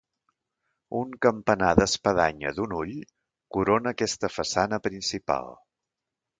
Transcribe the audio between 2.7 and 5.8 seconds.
ull corona aquesta façana principal.